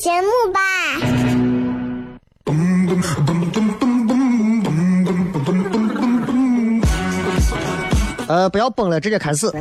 [0.00, 0.60] 节目吧。
[8.26, 9.52] 呃，不要崩了，直接开始。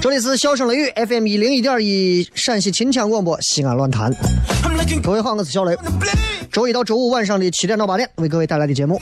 [0.00, 4.10] 这里是笑声雷雨 FM 一零一点一陕西秦腔广播西安论坛。
[5.02, 5.76] 各位好，我是小雷。
[6.50, 8.98] 周一到周五晚上的七点到八点为各位带来的节目。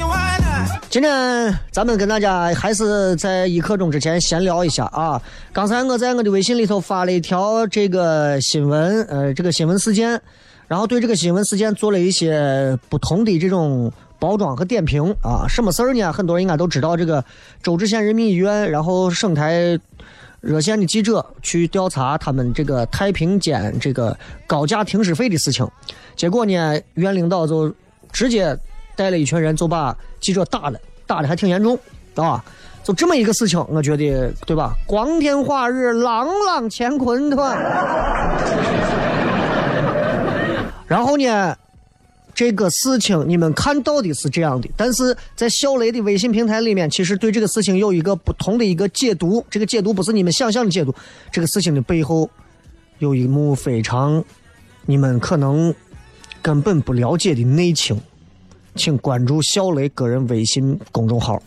[0.90, 5.22] 今天咱们跟大家还是在一刻钟之前闲聊一下啊。
[5.52, 10.20] 刚才我在我的微信里头发了一条这个新闻，呃，这个新闻事件，
[10.66, 15.46] 然后对这个新闻事件做了一些不同的这种包装和点评啊。
[15.48, 16.12] 什么事儿呢？
[16.12, 17.24] 很多人应该都知道，这个
[17.62, 19.78] 周至县人民医院，然后省台
[20.40, 25.64] 热线的记者去调查他们这个太平间这个高价停尸费的事情，
[26.16, 27.72] 结果呢，院领导就
[28.10, 28.58] 直接。
[29.00, 31.78] 带了一群人就把记者打了，打的还挺严重，
[32.16, 32.44] 啊，
[32.84, 34.74] 就这么一个事情，我觉得对吧？
[34.86, 37.56] 光天化日，朗朗乾坤，对吧？
[40.86, 41.56] 然后呢，
[42.34, 50.94] 这个事情你们看到的是这样的，但是在小雷的微信平台里面，其实对这个事情有一个不同的一个解读，这个解读不是你们想象的解读，
[51.32, 52.28] 这个事情的背后
[52.98, 54.22] 有一幕非常
[54.84, 55.74] 你们可能
[56.42, 57.98] 根本不了解的内情。
[58.80, 61.38] 请关注小雷个人微信公众号，“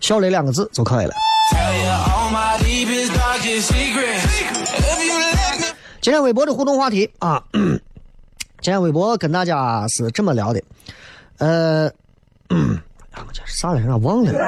[0.00, 1.14] 小雷”两个字就可以了。
[6.02, 7.42] 今天微博的互动话题啊，
[8.60, 10.62] 今天微博跟大家是这么聊的，
[11.38, 11.90] 呃，
[13.32, 13.96] 这啥来着？
[13.96, 14.38] 忘了。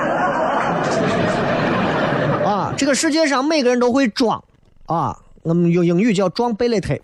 [2.46, 4.44] 啊，这个世界上每个人都会装
[4.84, 6.94] 啊，我们用英语叫装贝雷特。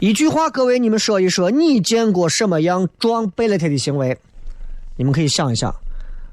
[0.00, 4.16] 一句话，各位，你们说一说，你见过什么样装贝勒特的行为？
[4.96, 5.70] 你们可以想一想，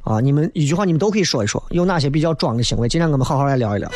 [0.05, 2.87] 啊，你们一句话，你们都可以说一说，有哪些比较装的行为？
[2.87, 3.91] 今天我们好好来聊一聊。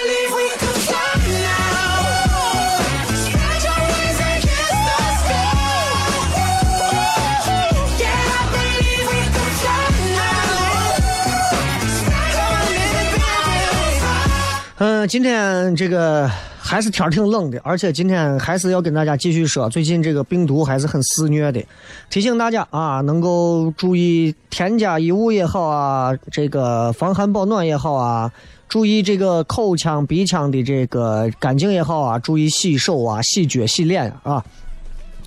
[14.79, 16.29] 嗯，今天这个。
[16.71, 21.61] 还是天挺冷的，而且今天还是要跟大家继续说，最近这个病毒还是很肆虐的，
[22.09, 28.31] 提醒大家啊，能够注意添加衣物也好啊，这个防寒保暖也好啊，
[28.69, 34.41] 注意这个口腔、鼻腔的这个干净也好啊，注意洗手啊、洗脚、洗脸啊，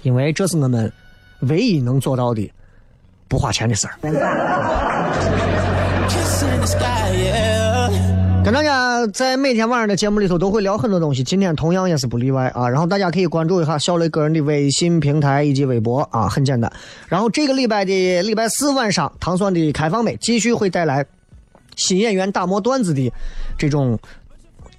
[0.03, 0.91] 因为这是我们
[1.41, 2.51] 唯一能做到的
[3.29, 3.99] 不花钱的事儿。
[8.43, 12.69] 跟大家在每天晚上的节目里头都会聊很多东西，今天同样也是不例外啊。
[12.69, 16.73] 然后大家可以关注一下小雷个人的微信平台以及微博啊，很简单。
[17.09, 21.05] 然后这个礼拜的礼拜四晚上，唐酸的开放美继续会带来
[21.77, 23.13] 新演员打磨段子的
[23.59, 23.99] 这种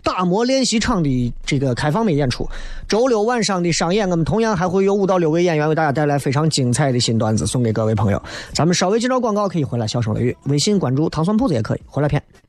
[0.04, 2.48] 打磨练习场的这个开放美演出。
[2.88, 8.22] 周六晚上的商演，我们同样还会有五到六位演员为大家带来非常精彩的新段子送给各位朋友。
[8.54, 12.22] 咱们稍微接着广告可以回来，小声雷雨，微信关注糖酸铺子也可以回来片。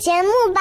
[0.00, 0.60] 节目吧。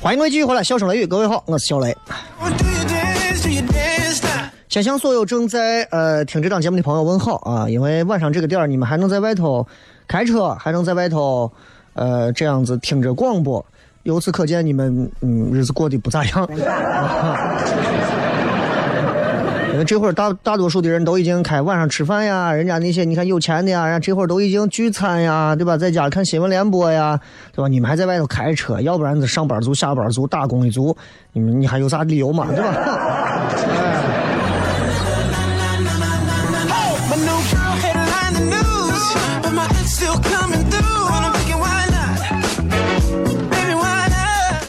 [0.00, 1.96] 欢迎各位继续回来，笑声雷雨，各位好，我是小雷。
[4.68, 9.66] 先向所有正在呃听这档节目的朋友问好啊，因为晚上这个点儿你们还能在外头
[10.08, 11.50] 开车，还能在外头
[11.94, 13.64] 呃这样子听着广播，
[14.02, 16.48] 由此可见你们嗯日子过得不咋样。
[19.74, 25.76] 因为这会儿大大多数的人都已经开晚上吃饭呀，人家那些你看有钱的呀，人家这会儿都已经聚餐呀，对吧？
[25.76, 27.18] 在家看新闻联播呀，
[27.52, 27.66] 对吧？
[27.66, 30.96] 你们还在外头开车，要不然这上班族、下班族、打工一族，
[31.32, 32.72] 你们你还有啥理由嘛， 对吧？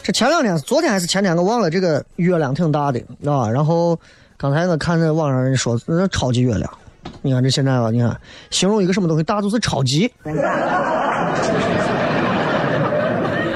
[0.02, 1.70] 这前两天，昨天还是前天，我忘了。
[1.70, 3.96] 这个月亮挺大的啊，然后。
[4.38, 6.70] 刚才我看着网上人说那超级月亮，
[7.22, 10.12] 你看这现在吧，你看形容一个什么东西大就是超级，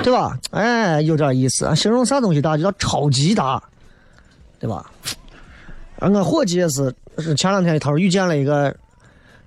[0.02, 0.38] 对吧？
[0.52, 1.70] 哎，有点意思。
[1.76, 3.62] 形容啥东西大就叫超级大，
[4.58, 4.90] 对吧？
[5.98, 8.74] 俺伙计也是，是前两天他说遇见了一个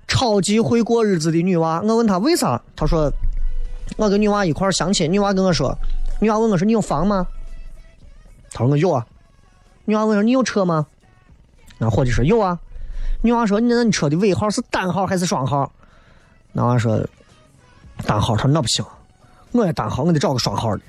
[0.06, 3.10] 超级会过日子的女娃，我问他为啥，他说
[3.96, 5.76] 我跟女娃一块相亲，女娃跟我说，
[6.20, 7.26] 女娃问我说你有房吗？
[8.52, 9.04] 他说我有啊。
[9.86, 10.86] 女娃问说你有车吗？
[11.84, 12.58] 那伙计说有啊，
[13.20, 15.70] 女娃说你那你车的尾号是单号还是双号？
[16.52, 16.98] 男娃说
[18.06, 18.82] 单号，他说那不行，
[19.52, 20.82] 我也单号，我得找个双号的。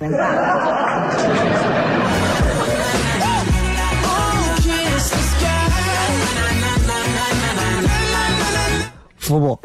[9.18, 9.60] 服不？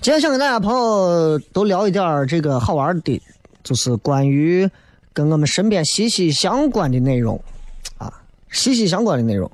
[0.00, 3.22] 今天想跟大家朋友都聊一点这个好玩的，
[3.62, 4.68] 就是关于。
[5.12, 7.40] 跟我们身边息息相关的内容，
[7.96, 8.12] 啊，
[8.50, 9.50] 息息相关的内容，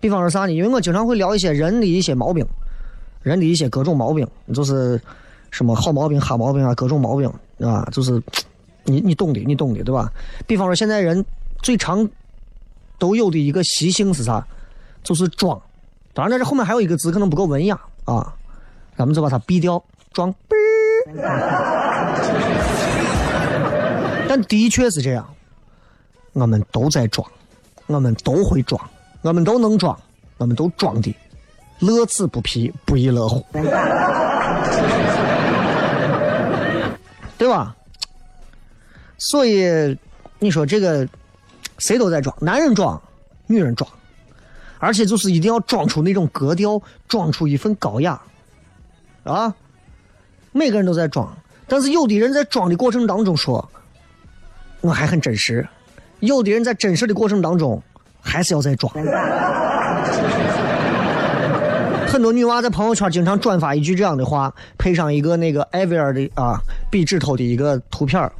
[0.00, 0.52] 比方说啥呢？
[0.52, 2.46] 因为我经常会聊一些人的一些毛病，
[3.22, 5.00] 人的一些各种毛病，就是
[5.50, 7.30] 什么好毛病、哈毛病啊，各种毛病
[7.60, 8.22] 啊，就是
[8.84, 10.10] 你你懂的，你懂的，对吧？
[10.46, 11.24] 比方说现在人
[11.62, 12.08] 最常
[12.98, 14.46] 都有的一个习性是啥？
[15.02, 15.60] 就是装。
[16.14, 18.34] 当然，在这后面还有一个字可能不够文雅啊，
[18.96, 19.82] 咱们就把它毙掉，
[20.12, 20.56] 装逼。
[24.32, 25.28] 但的确是这样，
[26.32, 27.30] 我们都在装，
[27.86, 28.80] 我们都会装，
[29.20, 29.94] 我们都能装，
[30.38, 31.14] 我们都装的
[31.80, 33.44] 乐此不疲，不亦乐乎，
[37.36, 37.76] 对吧？
[39.18, 39.94] 所以
[40.38, 41.06] 你说这个
[41.76, 42.98] 谁都在装，男人装，
[43.46, 43.86] 女人装，
[44.78, 48.18] 而且就是一定要装出那种格调，装出一份高雅
[49.24, 49.54] 啊！
[50.52, 51.36] 每个人都在装，
[51.68, 53.68] 但是有的人在装的过程当中说。
[54.82, 55.66] 我还很真实，
[56.20, 57.82] 有的人在真实的过程当中，
[58.20, 58.92] 还是要在装。
[62.06, 66.60] 很多女娃在朋友圈经常转发一句这样的话，配上一个那个艾薇儿的啊
[66.90, 68.30] 壁纸头的一个图片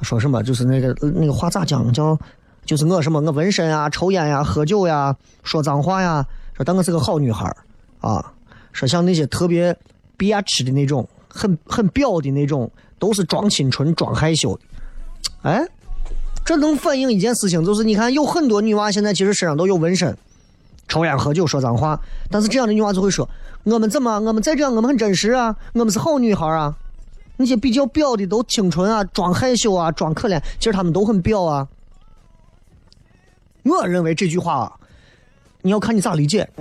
[0.00, 0.42] 说什么？
[0.42, 2.18] 就是那个那个话咋讲叫，
[2.64, 7.54] 就是我什么我纹身啊、抽烟呀、喝酒呀、说脏话呀，说但我是个好女孩
[8.00, 8.32] 啊，
[8.72, 9.76] 说像那些特别
[10.16, 14.62] 憋屈的那种很很表的那种，都是装清纯、装害羞的。
[15.42, 15.66] 哎，
[16.44, 20.16] 这能反映一件事情，就是你看，有很多女娃现在其实身上都有纹身，
[20.88, 22.00] 抽烟喝酒说脏话，
[22.30, 23.28] 但是这样的女娃就会说
[23.64, 24.20] ：“我们怎么？
[24.20, 26.74] 我们再这样，我们很真实啊，我们是好女孩啊。”
[27.36, 31.66] 那些比较表的都清纯啊，装害羞啊，装可怜，其实他们都很表啊。
[33.62, 34.72] 我认为这句话，啊
[35.62, 36.46] 你要看你咋理解。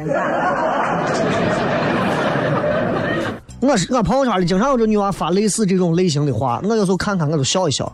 [3.61, 7.93] 我是我朋友圈里经常有这女娃发类似这种类型的话，我有时候看看我都笑一笑，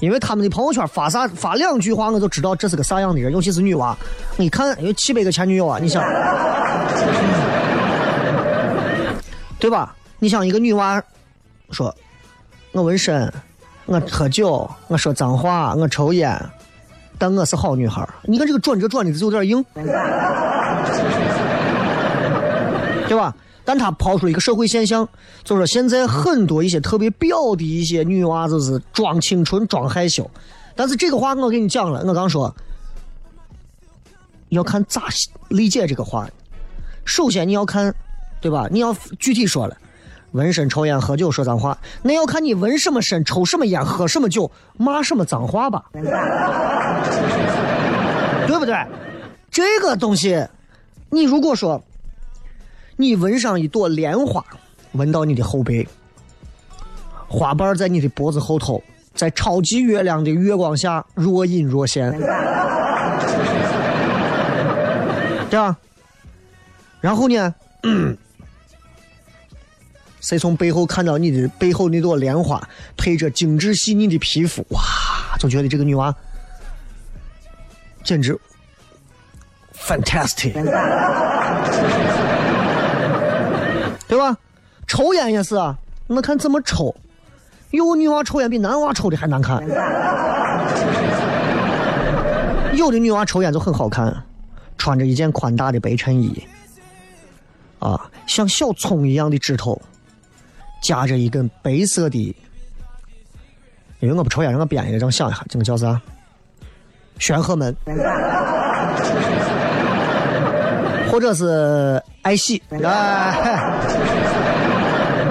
[0.00, 3.96] 因为他们的朋友圈发啥发两句话，我就知道这是个啥样的人，尤其是女娃。
[4.36, 6.02] 你看有七百个前女友啊，你想，
[9.58, 9.94] 对吧？
[10.18, 11.02] 你想一个女娃
[11.70, 11.94] 说。
[12.72, 13.32] 我纹身，
[13.86, 16.38] 我喝酒，我说脏话，我抽烟，
[17.16, 18.06] 但我是好女孩。
[18.24, 19.64] 你看这个转折转的有点硬，
[23.08, 23.34] 对吧？
[23.66, 25.06] 但他抛出一个社会现象，
[25.44, 30.30] 就说现在很多一些特别表的一些女娃子是装清纯、装害羞。
[30.74, 32.54] 但是这个话我给你讲了，我刚说
[34.50, 35.02] 要看咋
[35.48, 36.26] 理解这个话。
[37.04, 37.94] 首先你要看，
[38.40, 38.68] 对吧？
[38.70, 39.76] 你要具体说了。
[40.32, 46.02] 纹身、抽烟、喝酒、说脏话，那要看你纹什么身、抽什么烟、喝什么酒、骂什么脏话吧，对
[48.58, 48.76] 不对？
[49.50, 50.46] 这个东西，
[51.08, 51.82] 你如果说
[52.96, 54.44] 你闻上一朵莲花，
[54.92, 55.86] 闻到你的后背，
[57.28, 58.82] 花瓣在你的脖子后头，
[59.14, 62.10] 在超级月亮的月光下若隐若现，
[65.50, 65.76] 对吧？
[67.00, 67.54] 然后呢？
[70.18, 72.60] 谁从背后看到你的背后那朵莲花，
[72.96, 74.80] 配着精致细腻的皮肤，哇，
[75.38, 76.12] 就觉得这个女娃
[78.02, 78.36] 简直
[79.78, 80.52] fantastic，
[84.86, 85.76] 抽烟也是啊，
[86.06, 86.94] 那看怎么抽，
[87.70, 89.60] 有女娃抽烟比男娃抽的还难看，
[92.74, 94.14] 有的女娃抽烟就很好看，
[94.78, 96.46] 穿着一件宽大的白衬衣，
[97.78, 99.80] 啊，像小葱一样的指头。
[100.82, 102.36] 夹着一根白色的，
[103.98, 106.00] 因为我不抽烟，让我编一个，让我想一下，这个叫啥？
[107.18, 107.74] 玄鹤门，
[111.10, 112.62] 或者是爱喜。
[112.70, 112.78] 哎，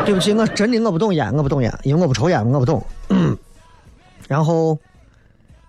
[0.05, 2.85] 对不起，我真的我不懂烟，我不懂烟，因为我不抽烟，我不懂。
[4.27, 4.77] 然后，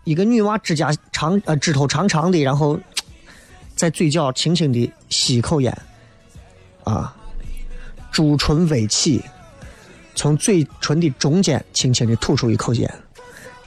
[0.04, 2.78] 一个女娃指甲长，呃，指头长长的，然后
[3.74, 5.76] 在嘴角轻轻的吸一口烟，
[6.84, 7.16] 啊，
[8.12, 9.24] 朱唇微起。
[10.14, 12.90] 从嘴唇的中间轻轻的吐出一口烟，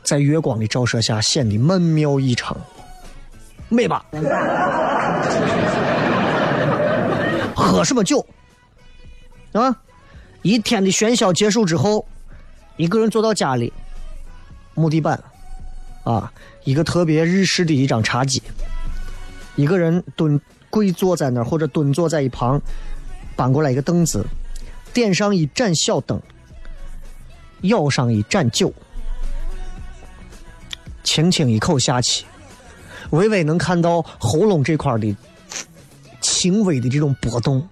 [0.04, 2.58] 在月光的照射下显得曼妙异常，
[3.70, 4.06] 美吧？
[7.56, 8.26] 喝什么酒？
[9.52, 9.76] 啊！
[10.41, 12.05] 一天的喧嚣结束之后，
[12.77, 13.72] 一个人坐到家里，
[14.74, 15.22] 木地板，
[16.03, 16.31] 啊，
[16.63, 18.41] 一个特别日式的一张茶几，
[19.55, 22.62] 一个人蹲跪坐在那儿或者蹲坐在一旁，
[23.36, 24.25] 搬过来一个凳子，
[24.93, 26.22] 点上一盏小灯。
[27.62, 28.74] 舀上一盏酒，
[31.03, 32.24] 轻轻一口下去，
[33.10, 35.13] 微微能看到喉咙这块的
[36.22, 37.67] 轻微的这种波动。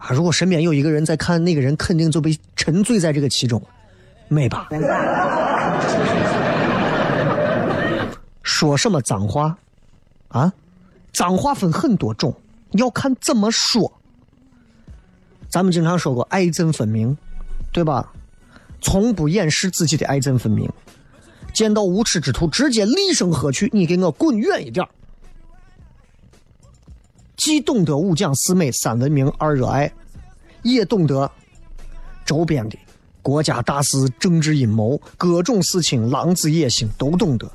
[0.00, 3.62] 啊，如果身边有一个人在看，那个人肯定就被沉醉在这个其中，
[4.28, 4.68] 美吧？
[8.42, 9.56] 说什么脏话？
[10.28, 10.50] 啊，
[11.12, 12.34] 脏话分很多种，
[12.72, 13.92] 要看怎么说。
[15.50, 17.14] 咱们经常说过，爱憎分明，
[17.70, 18.10] 对吧？
[18.80, 20.66] 从不掩饰自己的爱憎分明，
[21.52, 24.86] 见到无耻之徒直接厉声喝去：“你给我滚远一点！”
[27.50, 29.92] 既懂得五讲四美三文明二热爱，
[30.62, 31.28] 也懂得
[32.24, 32.78] 周边的
[33.22, 37.50] 国家大事、政治阴谋、各种事情、狼子野心都懂得。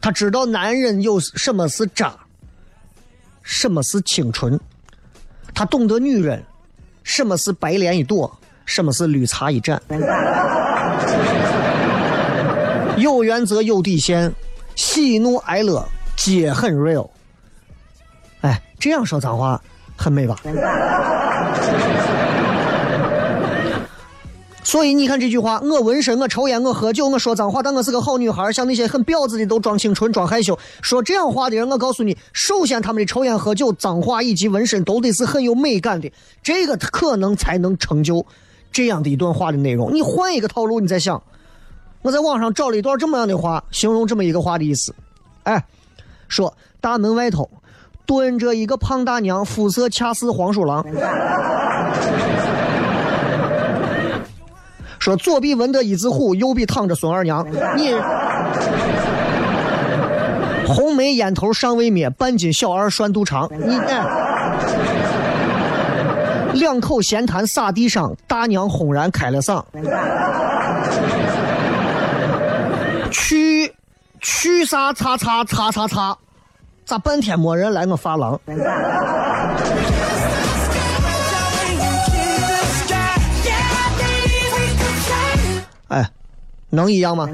[0.00, 2.16] 他知道男人有什么是渣，
[3.42, 4.56] 什么是清纯，
[5.52, 6.40] 他懂得女人
[7.02, 8.32] 什么是白莲一朵。
[8.66, 9.82] 什么是绿茶一盏？
[12.96, 14.32] 有原则有底线，
[14.76, 17.10] 喜怒哀乐皆很 real。
[18.78, 19.60] 这样说脏话
[19.96, 20.36] 很美吧？
[24.62, 28.52] 所以你看这句话，我纹身，我抽烟，我喝酒，我说脏话，但我是个好女孩。
[28.52, 38.26] 像那些很婊子的都装清纯、装害羞，说这样话的人，我告诉你，首先他们的抽烟、喝酒、脏话以及纹身都得是很有美感的，这个可能才能成就。
[38.72, 41.22] 这样的一段话的内容，你换一个套路，你再想。
[42.02, 44.94] 我在网上找了一段这么样的话，形容这么一个话的意思。
[45.44, 45.64] 哎，
[46.28, 47.48] 说大门外头
[48.06, 50.86] 蹲着一个胖大娘，肤色恰似黄鼠狼。
[54.98, 57.46] 说左臂纹得一字虎，右臂躺着孙二娘。
[57.76, 57.94] 你
[60.66, 63.48] 红梅烟头尚未灭，半斤小二涮肚肠。
[63.52, 63.78] 你
[66.58, 69.62] 两口闲谈洒地上，大娘轰然开了嗓。
[73.10, 73.72] 去
[74.20, 76.16] 去啥擦擦擦擦擦，
[76.86, 78.40] 咋半天没人来我发廊？
[85.88, 86.08] 哎，
[86.70, 87.28] 能一样吗？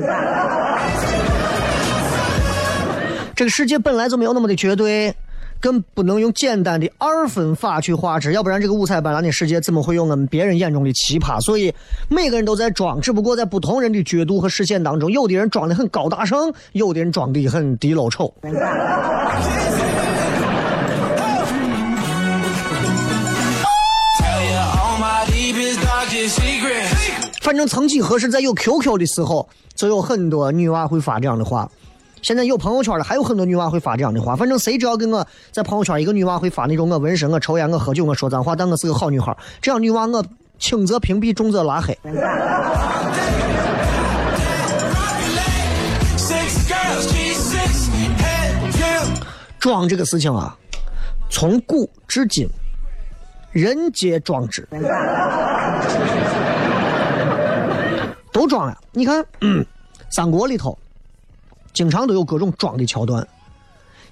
[3.37, 5.15] 这个世界本来就没有那么的绝对，
[5.63, 11.41] 更不能用简单的二分法去画质，要不然这个五彩斑斓的世界怎么会有我们别人眼中的奇葩？
[11.41, 11.73] 所以
[12.09, 18.35] 每个人都在装，只不过在不同人的角度和视线当中，有的人装的很高大上，有的人装的很低喽丑。
[27.41, 31.71] 反正曾几何时，在有 QQ 的时候，就有很多女娃会发这样的话。
[32.23, 34.37] 现在有朋友圈了，还有很多女娃会发这样的话。
[34.37, 39.37] 反正谁只要跟我在朋友圈，一个女娃会发那种我纹身、我抽烟、我喝酒、我说脏话，但我是个好女孩。
[39.61, 40.25] 这样女娃我
[40.57, 41.99] 轻则屏蔽，重则拉黑。
[49.59, 50.57] 装这个事情啊，
[51.29, 52.49] 从古至今，
[53.51, 54.69] 人皆装之。
[58.33, 58.79] 都装呀！
[58.93, 59.25] 你看，
[60.11, 60.77] 三国里头
[61.73, 63.27] 经常都有各种装的桥段。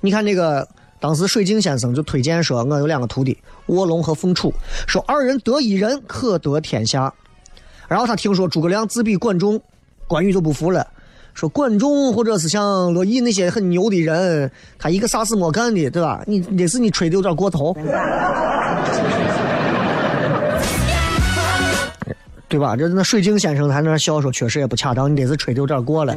[0.00, 0.66] 你看那个
[0.98, 3.36] 当时水镜先生就推荐说，我有两个徒弟
[3.66, 4.52] 卧龙和凤雏，
[4.86, 7.12] 说二人得一人可得天下。
[7.88, 9.60] 然后他听说诸葛亮自比管仲，
[10.06, 10.86] 关羽就不服了，
[11.34, 16.22] 说管仲或者是像乐毅那些很牛的人，他一个啥事没干的，对吧？
[16.26, 17.76] 你那是你吹的有点过头。
[22.48, 22.76] 对吧？
[22.76, 26.14] 这那水镜先生还在那笑说，确实也不恰当，你得是吹的有点过了，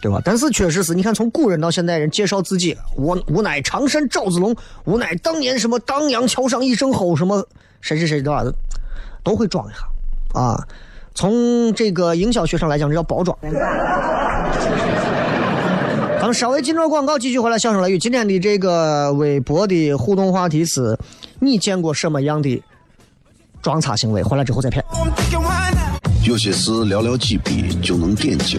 [0.00, 0.20] 对吧？
[0.24, 7.46] 但是确实是你看，从古人到现代人介绍自己，我吾乃常山赵子龙，吾乃当年什么当阳桥上一声吼，什么
[7.80, 8.54] 谁谁谁的？
[9.22, 10.66] 都会装一下啊。
[11.14, 13.36] 从这个营销学上来讲，这叫包装。
[16.18, 17.58] 咱们稍微进段广告，继续回来。
[17.58, 20.98] 相声雷雨，今天的这个微博的互动话题是。
[21.38, 22.62] 你见过什么样的
[23.60, 24.22] 装叉行为？
[24.22, 24.82] 回来之后再骗。
[26.24, 28.58] 有些事寥寥几笔就能点睛，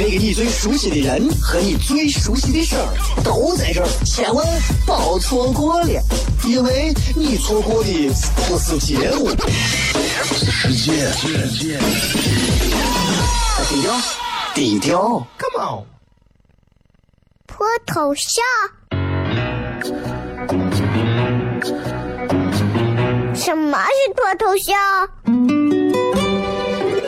[0.00, 2.86] 那个你最熟悉的人和你最熟悉的事儿
[3.24, 4.46] 都在这儿，千万
[4.86, 6.00] 别错过了，
[6.44, 7.90] 因为你错过的
[8.46, 9.28] 不是节目，
[10.22, 11.10] 是世界。
[13.68, 14.00] 低调，
[14.54, 15.84] 低调，Come on，
[17.48, 18.44] 脱头像？
[23.34, 25.57] 什么是脱头像？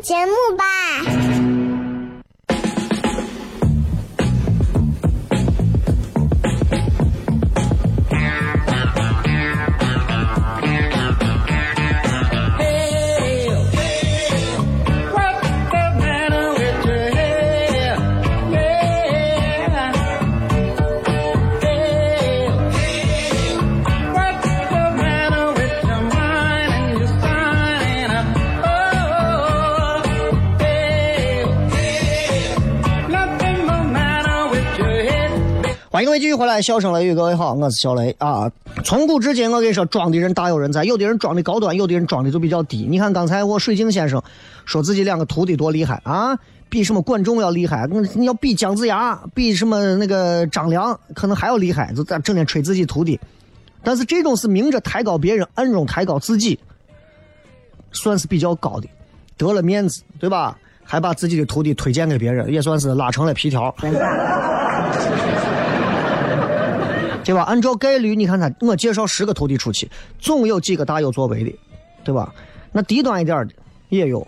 [0.00, 0.77] 节目吧。
[35.98, 38.48] 欢迎各位继续回来，笑声雷雨，各位好，我是小雷啊。
[38.84, 42.86] 从古至今，我跟你说，装的人大有人在，有的人装的高端，有的人装的就比较低。
[42.88, 44.22] 你看刚才我水晶先生
[44.64, 53.18] 说自己两个徒弟多厉害啊，比什么管仲要厉害，你要比姜子牙，比什么那个张良，可能还要厉害，就在整天吹自己徒弟。
[53.82, 56.56] 但是这种是明着抬高别人，暗中抬高自己，
[57.90, 58.86] 算是比较高的，
[59.36, 60.56] 得了面子，对吧？
[60.84, 63.74] 还把自己的徒弟推荐给别人，也算是拉成了皮条。
[67.28, 67.42] 对吧？
[67.42, 69.86] 按照概率，你看他，我介绍十个徒弟出去，
[70.18, 71.54] 总有几个大有作为的，
[72.02, 72.34] 对吧？
[72.72, 73.52] 那低端一点的
[73.90, 74.26] 也有。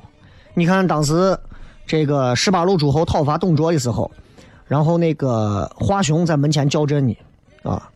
[0.52, 1.34] 你看当时
[1.86, 4.10] 这个十八路诸侯讨伐董卓的时候，
[4.66, 7.16] 然后那个华雄在门前叫阵呢，
[7.62, 7.88] 啊，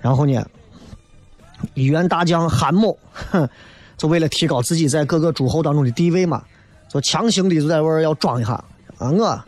[0.00, 0.44] 然后呢，
[1.74, 3.48] 一员大将韩某，哼，
[3.96, 6.42] 就为了提高自己在各个诸侯当中的地位嘛，
[6.88, 8.54] 就强行的就在玩要装一下
[8.98, 9.44] 啊，我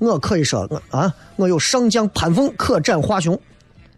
[0.00, 3.40] 我可以说我啊，我有上将潘凤可战华雄。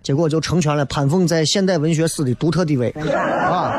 [0.07, 3.75] 结果就成全了潘凤在现代文学史的独特地位啊！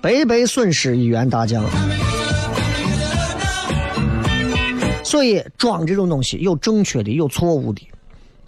[0.00, 1.62] 白白损失一员大将，
[5.04, 7.86] 所以装这种东西有正确的，有错误的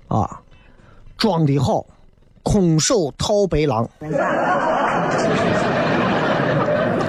[0.09, 0.41] 啊！
[1.19, 1.85] 装的好，
[2.43, 3.87] 空手套白狼，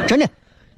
[0.05, 0.27] 真的，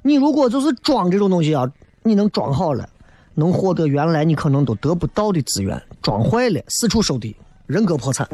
[0.00, 1.68] 你如果就是装这种东西啊，
[2.04, 2.88] 你能装好了。
[3.34, 7.34] 能获得原来你可能都得不到的资源，装坏了四处收地，
[7.66, 8.28] 人格破产。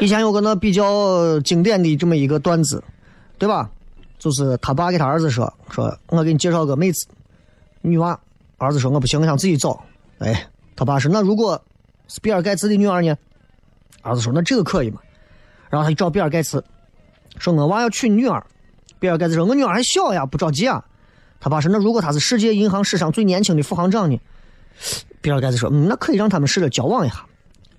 [0.00, 2.82] 以前有个那比较经典的这么一个段子，
[3.38, 3.70] 对吧？
[4.18, 7.06] 就是他爸给他儿子说：“说我给你介绍个妹子，
[7.82, 8.18] 女娃。”
[8.58, 9.82] 儿子说：“我不行，我想自己找。”
[10.18, 11.60] 哎，他爸说：“那如果
[12.08, 13.14] 是比尔盖茨的女儿呢？”
[14.02, 15.00] 儿子说：“那这个可以嘛？”
[15.68, 16.62] 然后他去找比尔盖茨，
[17.38, 18.44] 说：“我娃要娶女儿。”
[19.00, 20.84] 比尔盖茨说：“我女儿还小呀，不着急啊。”
[21.44, 24.18] 他爸说：“那如果他是世界银行史上最年轻的副行长呢？”
[25.20, 27.16] 比尔盖茨说：“嗯，那可以让他们试着交往一下。”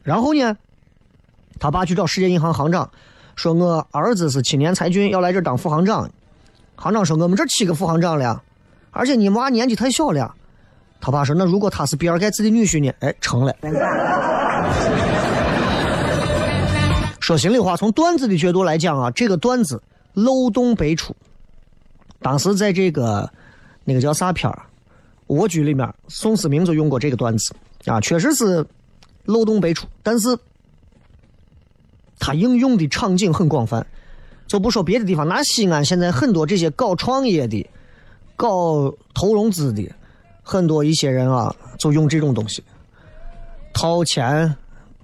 [0.04, 0.56] 然后呢，
[1.60, 2.88] 他爸去找世界银行行长，
[3.36, 6.08] 说：“我儿子是青年才俊，要来这当副行长。”
[6.78, 8.44] 行长说：“我们这七个副行长了，
[8.92, 10.36] 而且你娃年纪太小了。”
[11.02, 13.56] 他爸说：“那如果他是比尔盖茨的女婿呢？”哎，成了。
[17.20, 19.82] 说心里话，从段子的角度来讲啊，这个段子
[20.14, 21.16] 漏洞百出。
[22.22, 23.28] 当时在这个。
[23.86, 24.62] 那个叫啥片儿？
[25.34, 28.66] 《蜗居》里面，宋思明就用过这个段子啊，确实是
[29.24, 30.38] 漏洞百出，但是
[32.20, 33.86] 他应用的场景很广泛。
[34.48, 37.68] 就不说别的地方，拿西安现在很多这些搞创业的、
[38.36, 39.92] 搞投融资的，
[40.44, 42.64] 很多一些人啊，就用这种东西
[43.74, 44.56] 套钱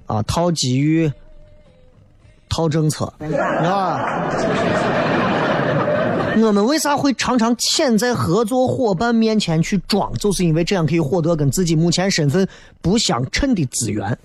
[0.05, 1.11] 啊，套机遇，
[2.49, 3.05] 套政策，
[3.63, 4.29] 啊？
[6.37, 10.11] 我们为啥会常常潜在合作伙伴面前去装？
[10.13, 12.47] 就是因为这样可以获得跟自己目前身份
[12.81, 14.17] 不相称的资源。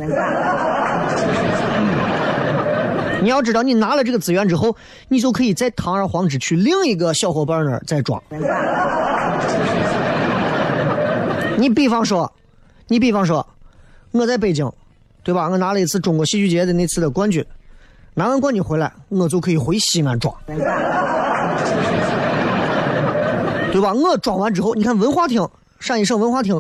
[3.23, 4.77] 你要知道，你拿了这个资源之后，
[5.09, 8.23] 你就可以再堂而皇之去另一个小伙伴那儿再装。
[11.59, 12.31] 你比方说，
[12.87, 13.45] 你比方说，
[14.12, 14.71] 我在北京，
[15.25, 15.49] 对吧？
[15.49, 17.45] 我拿了一次中国戏剧节的那次的冠军，
[18.14, 20.33] 拿完冠军回来，我就可以回西安装。
[23.77, 23.93] 对吧？
[23.93, 25.47] 我装完之后，你看文化厅，
[25.81, 26.55] 陕西省文化厅，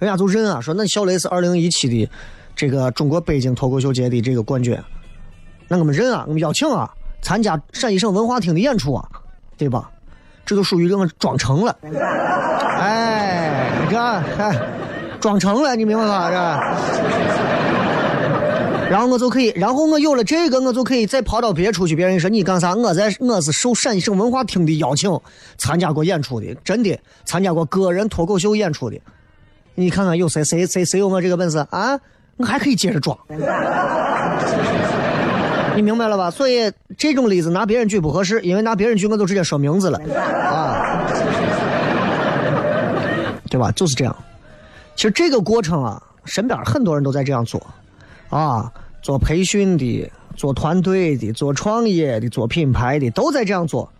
[0.00, 2.10] 人家就认啊，说那小雷是二零一七的
[2.56, 4.76] 这个中国北京脱口秀节的这个冠军，
[5.68, 6.90] 那我们认啊，我们邀请啊，
[7.22, 9.08] 参加陕西省文化厅的演出啊，
[9.56, 9.88] 对吧？
[10.44, 11.76] 这都属于我们装成了，
[12.76, 14.60] 哎，这哎，
[15.20, 16.28] 装成了，你明白吧？
[16.28, 16.36] 这。
[18.90, 21.94] 然后我就可以，然后我有了这个，我就可以再跑到别处去。
[21.94, 22.74] 别人说你干啥？
[22.74, 25.10] 我在我是受陕西省文化厅的邀请，
[25.58, 28.98] 参加过演出的，真的参加过个人脱口秀演出的。
[29.74, 32.00] 你看看有谁谁谁谁有我这个本事啊？
[32.38, 33.16] 我还可以接着装。
[35.76, 36.30] 你明白了吧？
[36.30, 41.04] 所以这种例子拿别人举不合适，因为拿别人举我都直接说名字了啊，
[43.50, 43.70] 对吧？
[43.72, 44.16] 就是这样。
[44.96, 47.60] 其实这个过程啊，身边很多人都在这样做。
[48.28, 53.90] 啊，做培训的、做团队的、做创业的、做品牌的，都在这样做。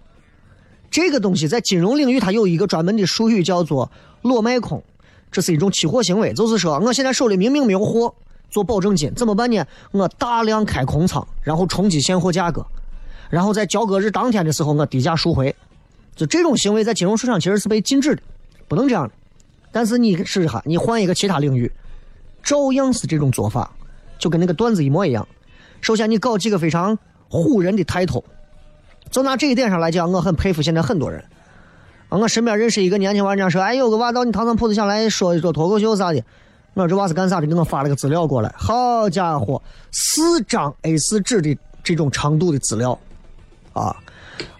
[0.90, 3.90] 这个东西在金融领域，它有一个专门的术语，叫做
[4.22, 4.82] “裸卖空”，
[5.30, 6.32] 这是一种期货行为。
[6.32, 8.14] 就是说，我现在手里明明没有货，
[8.50, 9.62] 做保证金怎么办呢？
[9.90, 12.64] 我大量开空仓，然后冲击现货价格，
[13.28, 15.54] 然后在交割日当天的时候，我低价赎回。
[16.16, 18.22] 就这种行为，在金融市场其实是被禁止的，
[18.66, 19.14] 不能这样的。
[19.70, 21.70] 但是你试试哈，你换一个其他领域，
[22.42, 23.70] 照样是这种做法。
[24.18, 25.26] 就跟那个段子一模一样。
[25.80, 26.98] 首先，你搞几个非常
[27.30, 28.24] 唬人的抬头，
[29.10, 31.24] 就拿这一点上来讲，我很佩服现在很多人。
[32.08, 36.22] 啊，我身边认识一个年轻娃，家说：“哎，有个娃到你糖糖铺子想来说一说脱口秀啥的。”
[36.74, 38.52] 我说：“这娃是干啥的？”给我发了个资料过来。
[38.56, 42.98] 好家伙，四张 A4 纸的这种长度的资料
[43.72, 43.94] 啊！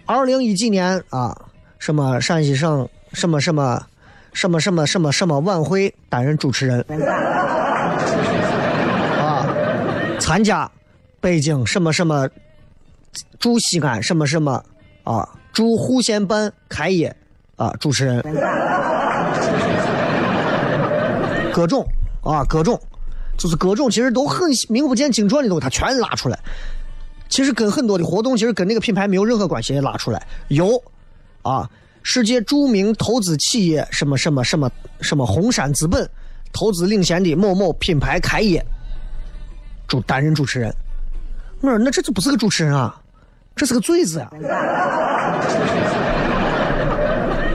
[0.05, 1.35] 二零一几年啊，
[1.79, 3.81] 什么陕西省什么什么
[4.33, 6.85] 什么什么什么什么晚会担任主持人。
[10.19, 10.69] 参加
[11.19, 12.29] 北京什么什么
[13.39, 14.63] 驻西安什么什么
[15.03, 17.15] 啊驻户县办开业
[17.55, 18.21] 啊，主持人，
[21.51, 21.85] 各种
[22.23, 22.79] 啊，各种，
[23.37, 26.39] 就是各种，其实都很名不见经传的东西，他全拉出来。
[27.27, 30.25] 其实跟很多的活动，其实跟那个品牌没有任何关系，也拉出来。
[30.47, 30.81] 有
[31.41, 31.69] 啊，
[32.01, 36.09] 世界著名投资企业什么什么什么什么红杉资本
[36.53, 38.65] 投资领先的某某品牌开业，
[39.89, 40.73] 主担任主持人。
[41.59, 42.95] 我说那这就不是个主持人啊，
[43.53, 44.29] 这是个嘴子呀。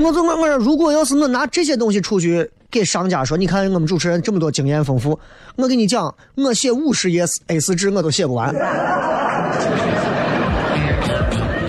[0.01, 5.18] 我就我我说，如果要是我拿这些东西出去给商家说，你看我们主持人这么多经验丰富，
[5.57, 8.55] 我跟你讲，我写五十页 A 四纸我都写不完。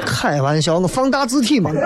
[0.05, 1.71] 开玩笑，我放大字体嘛，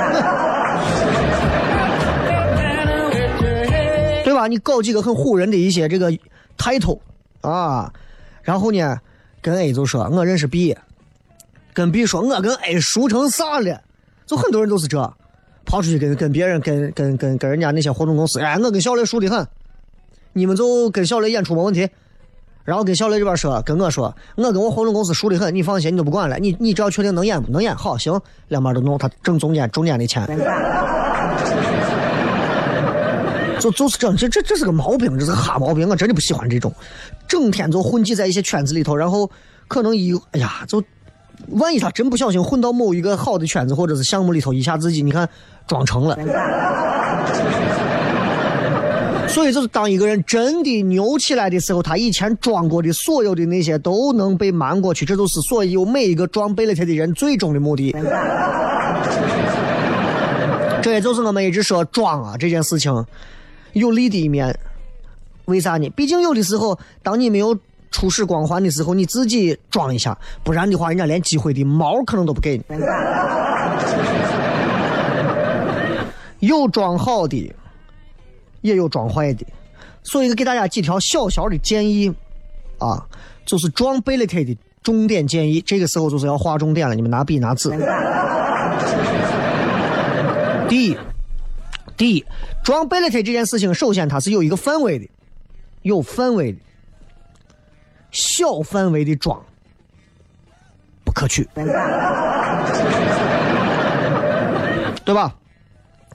[4.24, 4.48] 对吧？
[4.48, 6.12] 你搞几个很唬人的一些这个
[6.58, 6.98] title
[7.42, 7.92] 啊，
[8.49, 8.97] 然后呢，
[9.43, 10.75] 跟 A 就说我认识 B，
[11.71, 13.79] 跟 B 说我跟 A 熟成啥了，
[14.25, 14.97] 就很多人都是这。
[15.65, 19.47] 跑出去跟跟别人跟跟跟跟人家那些活动公司，哎，我跟小雷熟得很，
[20.33, 21.88] 你们就跟小雷演出没问题。
[22.63, 30.25] 然后跟小雷这边说，跟我说，我跟我活动公司熟得很，你放心，你都不管了，你你只要确定能演不能演，好行，两边都弄，他挣中间中间的钱。
[33.60, 36.74] 就就是这，这这这是个毛病，这是个哈毛病，我真的不喜欢这种，
[37.28, 39.30] 整天就混迹在一些圈子里头，然后
[39.67, 40.84] 可能一哎呀，就
[41.50, 45.30] 万一他真不小心混到某一个好的圈子或者是项目里头，一下自己你看。
[45.69, 46.17] 装成了，
[49.28, 57.95] 所以就是当一个人真的牛起来的时候，他以前装过的所有的那些都能被瞒过去，这就是所有每一个装贝勒特的人最终的目的。
[60.82, 62.91] 这也就是我们一直说装啊这件事情
[63.73, 64.58] 有利的一面。
[65.45, 65.89] 为啥呢？
[65.95, 67.58] 毕竟有的时候，当你没有
[67.89, 72.63] 初始光环的时候，你自己装一下，不然的话，人家连机会的毛可能都不给你。
[76.39, 77.51] 有装好的，
[78.62, 79.45] 也有装坏的，
[80.03, 82.13] 所以给大家几条小小的建议
[82.77, 83.03] 啊，
[83.43, 85.60] 就是装贝勒特的重点建议。
[85.60, 87.69] 这个时候就是要划重点了，你们拿笔拿纸。
[90.69, 90.97] 第一，
[91.99, 92.25] 第一，
[92.63, 95.05] 装贝勒特这件事情，首先它是有一个范围的，
[95.81, 96.59] 有范围的，
[98.09, 99.38] 小范围的装
[101.03, 101.45] 不可取，
[105.03, 105.35] 对吧？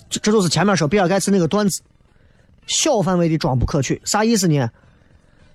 [0.09, 1.83] 这就是前面说比尔盖茨那个段子，
[2.67, 4.67] 小范围的装不可取，啥意思呢？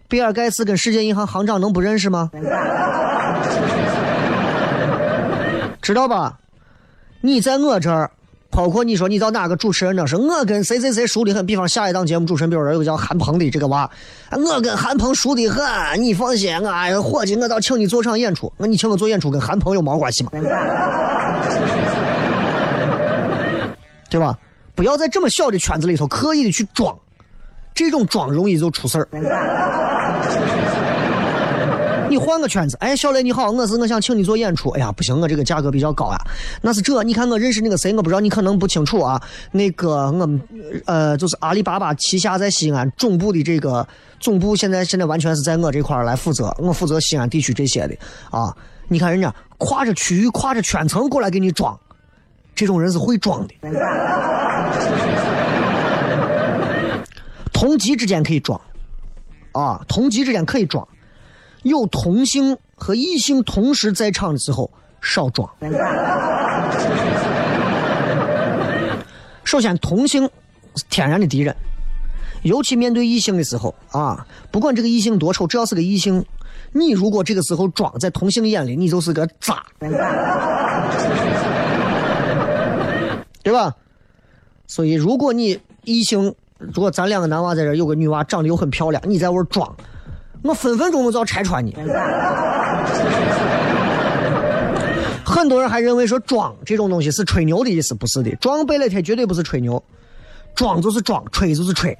[0.07, 2.29] 比尔盖茨跟世界银行行长能不认识吗？
[5.81, 6.39] 知道吧？
[7.21, 8.11] 你在我这儿，
[8.51, 11.45] 包括你说你到哪个主持人那是，我跟谁谁谁熟的很。
[11.45, 13.89] 比方下一档节目主持人，比如说有个叫韩鹏的这个娃，
[14.31, 15.63] 我跟韩鹏熟的很。
[16.01, 18.51] 你放心，我伙计，我倒请你做场演出。
[18.57, 20.31] 那你请我做演出，跟韩鹏有毛关系吗？
[24.09, 24.37] 对吧？
[24.73, 26.97] 不要在这么小的圈子里头刻意的去装，
[27.75, 29.07] 这种装容易就出事儿。
[32.09, 34.69] 你换个圈子，哎，小雷你好，我是我想请你做演出。
[34.71, 36.17] 哎呀，不行，我这个价格比较高呀。
[36.61, 39.21] 那是这，你看我认识那个谁，我不知道你可能不清楚啊。
[39.51, 40.41] 那个我们
[40.85, 43.87] 呃，就是阿里巴巴旗下在西安总部的这个
[44.19, 47.95] 总部，现在现在完全是在我这块来负责，我负责西安地区这些的
[48.31, 48.55] 啊。
[48.87, 51.79] 你看人家跨着区域、跨着圈层过来给你装。
[52.55, 53.53] 这种人是会装的，
[57.53, 58.59] 同级之间可以装，
[59.53, 60.85] 啊，同级之间可以装，
[61.63, 64.69] 有同性和异性同时在场的时候
[65.01, 65.49] 少装。
[69.43, 70.29] 首先，同性
[70.75, 71.55] 是天然的敌人，
[72.43, 76.23] 尤其面对异性的时候啊，不管这个异性多丑，只要是个异性，
[76.71, 79.63] 你如果这个时候装，在同性眼里你就是个渣。
[83.41, 83.75] 对吧？
[84.67, 89.75] 所以，如果你异性，如果咱两个男娃在这有个女娃长得又很漂亮，你在玩装，
[90.43, 91.75] 我分分钟我就要拆穿你。
[95.25, 99.81] 很多人还认为说装这种东西是吹牛的意思，不是的，装贝勒特绝对不是吹牛，
[100.55, 101.97] 装就是装，吹就是吹。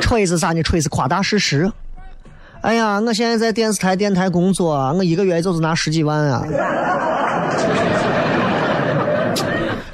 [0.00, 0.62] 吹是啥呢？
[0.62, 1.72] 吹是夸大事实。
[2.60, 6.44] 哎呀，我现在在电视台、电台工作，我一个月就是拿十几万啊。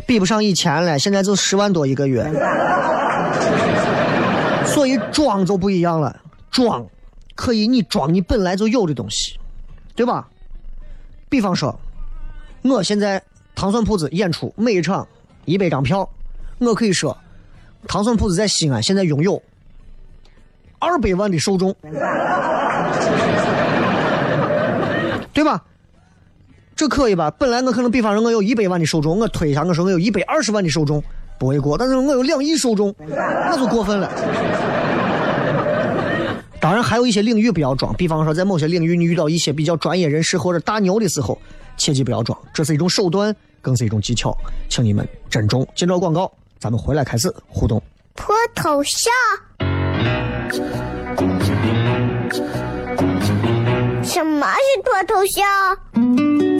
[0.07, 2.23] 比不上以前了，现在就十万多一个月，
[4.75, 6.21] 所以装就不一样了。
[6.51, 6.87] 装
[7.35, 9.39] 可以你装你本来就有的东西，
[9.95, 10.29] 对吧？
[11.29, 11.79] 比方说，
[12.63, 13.23] 我现在
[13.55, 15.07] 糖蒜铺子演出每一场
[15.45, 16.09] 一百张票，
[16.59, 17.17] 我可以说，
[17.87, 19.41] 糖蒜铺子在西安现在拥有
[20.79, 21.75] 二百万的受众，
[25.33, 25.63] 对吧？
[26.75, 27.31] 这可以吧？
[27.31, 31.03] 本来我可能比方说我有一百万的受众，我推一下我说我有一百二十万的受众
[31.41, 34.13] 不为过，但是我有两亿受众， 那就过分了。
[36.61, 41.41] 当然还有一些领域不要装，比方说在某些领域你遇到一些比较专业人士或者大牛的时候，
[41.79, 44.37] 切记不要装，这是一种手段，更是一种技巧，
[44.69, 45.67] 请你们珍重。
[45.75, 47.83] 接着广告，咱们回来开始互动。
[48.15, 49.11] 脱头像？
[54.03, 56.60] 什么是脱头像？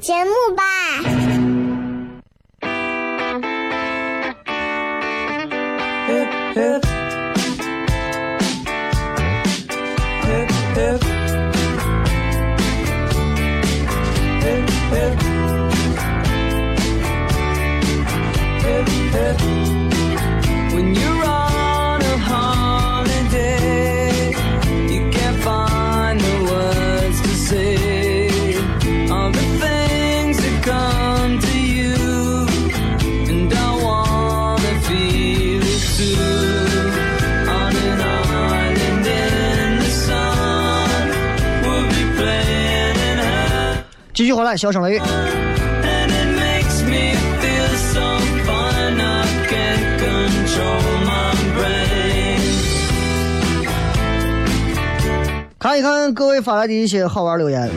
[0.00, 1.19] 节目吧。
[44.20, 44.98] 继续回来，小声雷。
[55.58, 57.70] 看一看各位发来的一些好玩留言。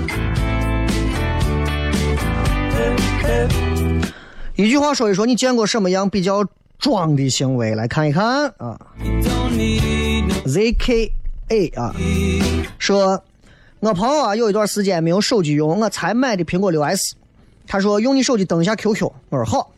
[4.57, 6.45] 一句话说一说，你见过什么样比较
[6.77, 7.73] 装的行为？
[7.73, 8.77] 来看一看啊。
[10.45, 11.95] ZKA 啊，
[12.77, 13.23] 说，
[13.83, 17.17] 我朋友啊有一段时间没有手机用，我才买的苹果六 S。
[17.67, 19.73] 他说用你手机登一下 QQ，我说好。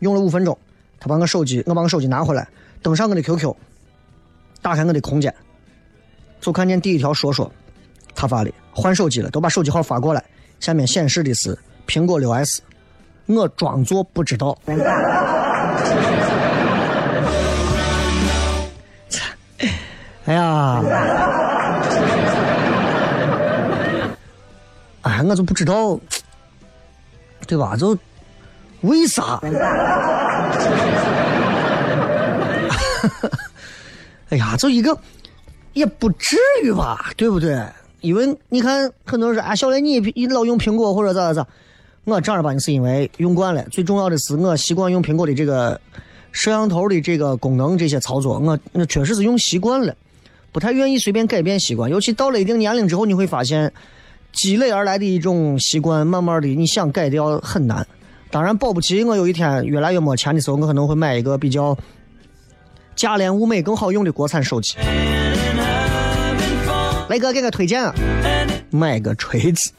[0.00, 0.58] 用了五分钟，
[1.00, 2.46] 他把我手机，我把我手机拿回来，
[2.82, 3.54] 登上我的 QQ，
[4.60, 5.34] 打开我的空间。
[6.42, 7.50] 就看见第一条说说，
[8.14, 10.22] 他发的换手机了，都把手机号发过来，
[10.60, 12.60] 下面显示的是苹果六 S，
[13.24, 14.58] 我装作不知道。
[20.26, 20.82] 哎呀，
[25.26, 25.98] 我就不知道，
[27.46, 27.76] 对吧？
[27.76, 27.96] 就
[28.82, 29.40] 为啥？
[34.30, 34.98] 哎呀，就一个。
[35.74, 37.62] 也不至于吧，对不对？
[38.00, 41.48] 因为你看，很多人说啊，小雷你你老用苹果或者咋咋咋，
[42.02, 43.62] 我正儿八经是因为用惯了。
[43.70, 45.80] 最重要的是，我习惯用苹果的这个
[46.32, 49.94] 摄像头的这个功能，这些操作，我我确实是用习惯了，
[50.50, 51.88] 不太愿意随便改变习惯。
[51.88, 53.72] 尤其到了一定年龄之后，你会发现
[54.32, 57.86] 积累而来的一种习惯，慢慢的你想改掉很难。
[58.30, 61.76] 当然，保不齐我有一天越来越没钱的时候，我可能会买一个比较
[62.94, 64.76] 价廉物美、更好用的国产手机。
[67.08, 67.94] 雷哥给个推荐啊，
[68.70, 69.72] 买个锤子。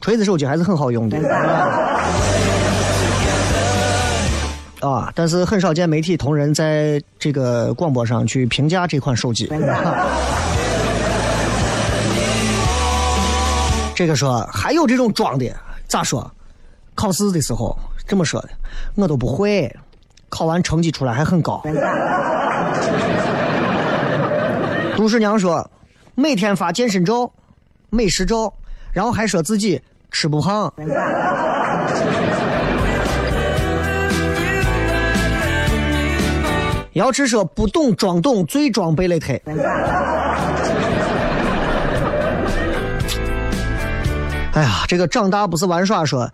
[0.00, 1.16] 锤子手机还是很好用的
[4.80, 9.50] 啊，但是很少见媒体同仁在这个广播上去评价这款手机。
[13.94, 15.50] 这个说还有这种装的，
[15.88, 16.30] 咋说？
[16.94, 18.48] 考试的时候这么说的，
[18.94, 19.74] 我都不会。
[20.28, 21.62] 考完成绩出来还很高。
[24.96, 25.70] 杜十 娘说，
[26.14, 27.30] 每天发健身照、
[27.90, 28.52] 美食照，
[28.92, 30.72] 然后还说自己吃不胖。
[36.96, 39.38] 瑶池说不懂装懂，最装备了忒。
[44.54, 46.06] 哎呀，这个长大不是玩耍。
[46.06, 46.30] 说，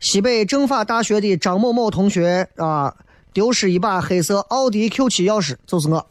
[0.00, 2.92] 西北政法大学的张某某同学啊。
[3.32, 6.04] 丢失一把黑色奥迪 Q7 钥匙，就是我。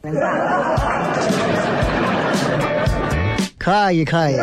[3.58, 4.36] 可以可以。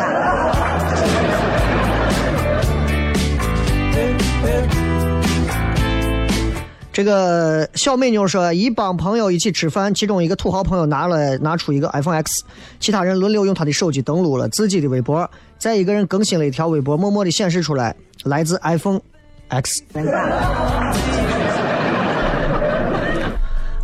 [6.98, 12.42] 这个小美妞说，一帮朋友一起吃饭，其中一个土豪朋友拿了拿出一个 iPhone X，
[12.80, 15.30] 其他人轮流用他的手机登录了自己的微博，
[15.60, 17.94] 再一个人更新了一条微博，默默的显示出来
[18.24, 19.00] 来自 iPhone
[19.46, 19.80] X。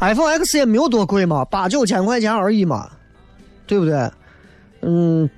[0.00, 2.90] iPhone X 也没有多贵嘛，八九千块钱而已嘛，
[3.64, 4.10] 对不对？
[4.80, 5.30] 嗯，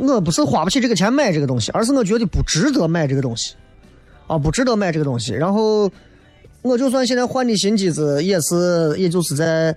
[0.00, 3.54] 我不是花不起这个钱买这个东西，而是我觉得不值得买这个东西，
[4.26, 5.32] 啊，不值得买这个东西。
[5.32, 5.88] 然后，
[6.62, 9.74] 我就算现在换的新机子，也是也就是在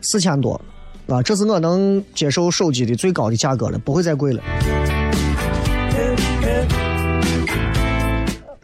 [0.00, 0.60] 四千多，
[1.06, 4.42] 啊，这是我能接受手机的最高的价格了，不会再贵了。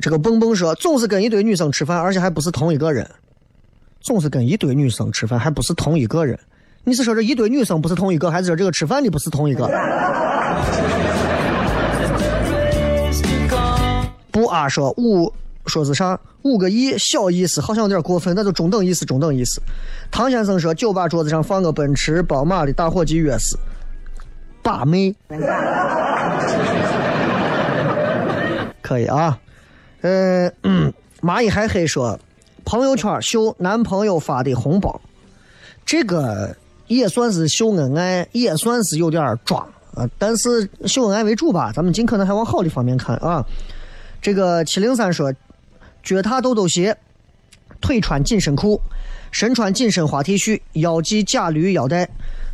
[0.00, 3.08] 这个蹦蹦说，总是跟一堆女生吃饭，而且还不是同一个人。
[4.00, 6.36] 总是跟一堆女生吃饭，还不是同一个人。
[6.82, 9.68] 你是说这一堆女生不是同一个，还是说这个吃饭的不是同一个？
[14.32, 15.32] 不啊，说五
[15.66, 16.18] 说是啥？
[16.42, 19.60] 五个亿小意思，好像有点过分，那就中等意思，中等意思。
[20.10, 23.54] 唐先生说，酒吧桌子上放个奔驰、宝马的打火机钥匙
[24.62, 25.14] 把妹，
[28.80, 29.38] 可以啊。
[30.00, 30.50] 呃，
[31.20, 32.18] 蚂蚁还黑说，
[32.64, 34.98] 朋友圈秀男朋友发的红包，
[35.84, 36.56] 这个
[36.86, 39.60] 也算是秀恩爱，也算是有点装
[39.94, 40.08] 啊。
[40.18, 43.44] 但是秀恩爱为主吧，咱们尽可能还往好的方面看啊。
[44.22, 45.32] 这个七零三说，
[46.02, 46.96] 脚踏豆豆鞋，
[47.80, 48.80] 腿穿紧身裤，
[49.30, 52.08] 身穿紧身花 T 恤，腰系假驴腰带，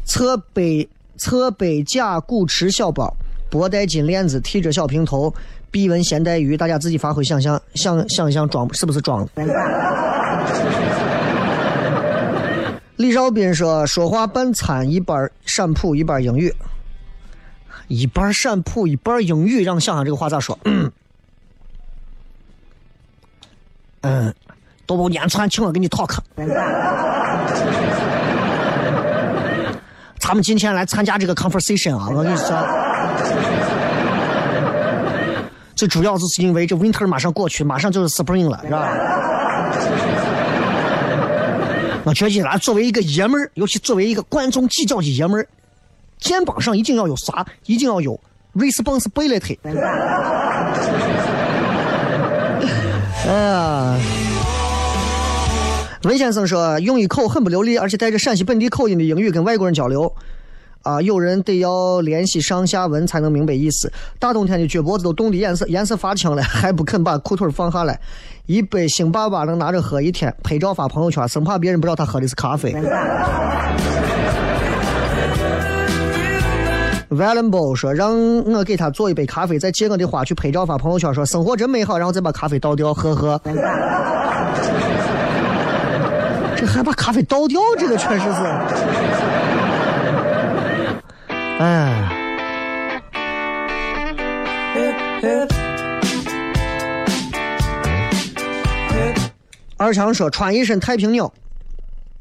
[0.05, 3.15] 侧背侧背假古驰小包，
[3.51, 5.33] 脖带金链子，剃着小平头。
[5.69, 9.45] 必纹咸带鱼，大家自己发挥想象，想想一想装是不是装的？
[12.97, 16.55] 李少斌说：“说话半掺一半陕普一半英语，
[17.89, 20.59] 一半陕普一半英语，让想想这个话咋说？”，
[24.87, 26.17] 多宝年串，请我给你 talk。
[30.19, 32.57] 咱们今天来参加这个 conversation 啊，我跟你说。
[35.75, 38.89] 最主要就是因为这 winter 马上过去，马上就是 spring 了，是吧？
[42.05, 45.47] 我觉得来作为一个爷们儿，尤其作为一个观众计较的爷们儿，
[46.19, 47.45] 肩膀上一定要有啥？
[47.67, 48.19] 一定要有
[48.55, 49.59] responsibility。
[53.27, 53.99] 哎呀，
[56.05, 60.15] 文先生说用一口很不流利，而且带着陕西本地口音的英语跟外国人交流。
[60.83, 63.93] 啊，有人得要联系上下文才能明白意思。
[64.21, 67.99] 大冬天的脚脖子都冻得颜色颜色发青了，还不肯把裤腿放下来。
[68.47, 72.73] 一杯星爸爸能拿着喝一天，拍照发朋友圈，生怕别人不知道他喝的是咖啡。
[77.11, 78.17] Valenbo 说让
[78.53, 83.41] 我给他做一杯咖啡，再借我的花去拍照发朋友圈，说生活真美好，然后再把咖啡倒掉，呵呵。
[86.57, 88.43] 这还把咖啡倒掉，这个确实是。
[91.59, 92.11] 哎，
[99.77, 101.33] 二强说穿一身太平鸟，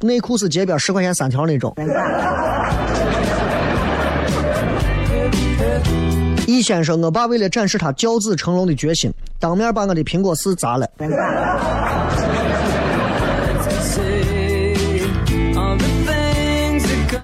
[0.01, 1.75] 内裤是街边十块钱三条那种。
[6.47, 10.87] 易先生，我爸为了展示他教子成龙的决心，当面把我的苹果四砸了。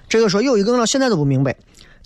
[0.09, 1.55] 这个说有一个到现在都不明白。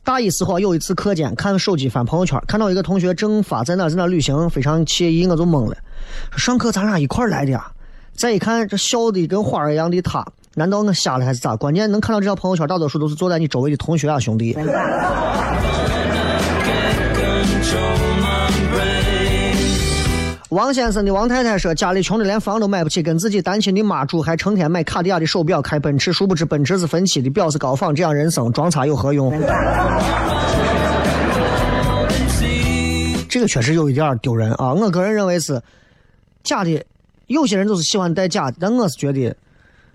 [0.03, 5.75] 大一时候有一次课间看手机翻朋友圈，看到一个同学正发在哪在哪旅行，非常惬意，我就懵了。
[6.37, 7.65] 上课咱俩一块来的呀？
[8.13, 11.55] 再一看这笑的跟花儿一样的他，难道我瞎了还是咋？
[11.55, 14.55] 关键能看到这条朋友圈，大多数都是坐在你周围的同学啊，兄弟。
[20.55, 26.13] 王先生的王太太说：“家里穷的连房都买不起，跟自己单亲的妈住，还成天买卡地亚的手表，开奔驰。
[26.13, 27.93] 殊不知奔驰是分期的，表是高仿。
[27.93, 29.31] 这样人生装叉有何用？”
[33.27, 34.73] 这个确实有一点丢人啊！
[34.73, 35.61] 我个人认为是
[36.41, 36.81] 假的。
[37.27, 39.35] 有些人就是喜欢戴假的，但我是觉得，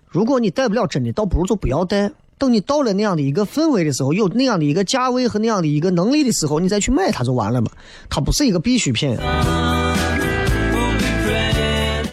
[0.09, 2.13] 如果你戴不了真的，倒不如就不要戴。
[2.37, 7.71] 等你到了那样的一个氛围的时候，有那样的一个价位和那样的一个能力的时候，你再去买它就完了嘛。
[8.11, 9.17] 它不是一个必需品。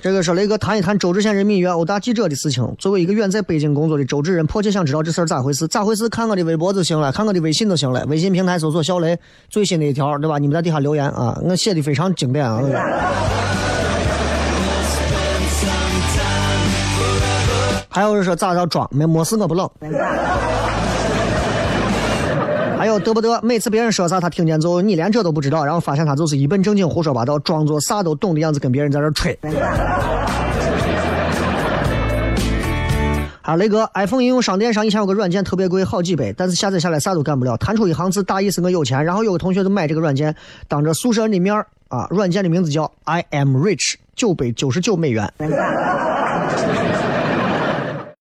[0.02, 2.64] 这个说雷哥谈一谈周至县人民医院殴打记者的事情。
[2.78, 5.68] 作为一个远在北京工作的周至人，迫切想知道这事儿咋回事？
[5.68, 6.08] 咋回事？
[6.08, 8.06] 看我的微博就行了，看我的微信就行了。
[8.06, 9.18] 微信平台搜索“小雷”
[9.50, 10.38] 最新的一条，对吧？
[10.38, 12.62] 你们在底下留言啊，我写的非常经典啊。
[17.90, 18.88] 还有人说咋着装？
[18.92, 19.68] 没没事，我不冷。
[22.88, 23.38] 还有得不得？
[23.44, 29.38] 每次别人说啥，他听见之后，你连这都不知道，然后发现他就是一本正经胡说八道，装作啥都懂的样子，跟别人在这吹。
[33.42, 39.04] 啊，雷哥，iPhone 应用商店上以前有个软件特别贵，好几百，但是下载下来啥都干不了，弹出一行字，大意是我有钱。
[39.04, 40.34] 然后有个同学就买这个软件，
[40.70, 41.54] 当着宿舍人的面
[41.90, 45.30] 啊，软件的名字叫 I am rich，九百九十九美元。